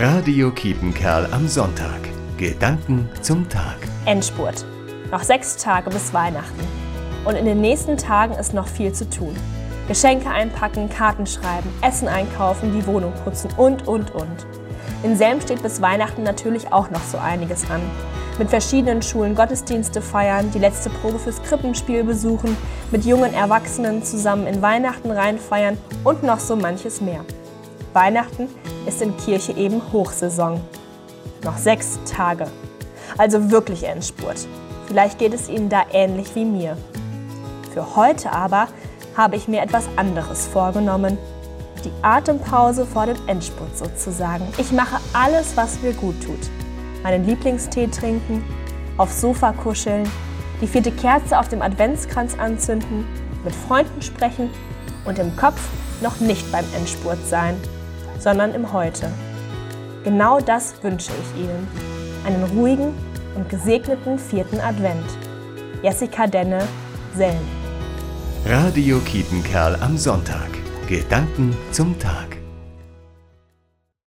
[0.00, 1.98] Radio Kiepenkerl am Sonntag.
[2.36, 3.78] Gedanken zum Tag.
[4.04, 4.64] Endspurt.
[5.10, 6.60] Noch sechs Tage bis Weihnachten.
[7.24, 9.34] Und in den nächsten Tagen ist noch viel zu tun.
[9.88, 14.46] Geschenke einpacken, Karten schreiben, Essen einkaufen, die Wohnung putzen und, und, und.
[15.02, 17.80] In Selm steht bis Weihnachten natürlich auch noch so einiges an.
[18.38, 22.56] Mit verschiedenen Schulen Gottesdienste feiern, die letzte Probe fürs Krippenspiel besuchen,
[22.92, 27.24] mit jungen Erwachsenen zusammen in Weihnachten reinfeiern und noch so manches mehr.
[27.94, 28.48] Weihnachten
[28.86, 30.60] ist in Kirche eben Hochsaison.
[31.44, 32.46] Noch sechs Tage.
[33.16, 34.46] Also wirklich Endspurt.
[34.86, 36.76] Vielleicht geht es Ihnen da ähnlich wie mir.
[37.72, 38.68] Für heute aber
[39.16, 41.18] habe ich mir etwas anderes vorgenommen.
[41.84, 44.46] Die Atempause vor dem Endspurt sozusagen.
[44.58, 46.38] Ich mache alles, was mir gut tut.
[47.02, 48.44] Meinen Lieblingstee trinken,
[48.96, 50.10] aufs Sofa kuscheln,
[50.60, 53.06] die vierte Kerze auf dem Adventskranz anzünden,
[53.44, 54.50] mit Freunden sprechen
[55.04, 55.60] und im Kopf
[56.02, 57.56] noch nicht beim Endspurt sein
[58.18, 59.10] sondern im Heute.
[60.04, 61.68] Genau das wünsche ich Ihnen.
[62.26, 62.94] Einen ruhigen
[63.34, 65.06] und gesegneten vierten Advent.
[65.82, 66.60] Jessica Denne,
[67.16, 67.36] Selm.
[68.46, 70.48] Radio Kiepenkerl am Sonntag.
[70.88, 72.37] Gedanken zum Tag.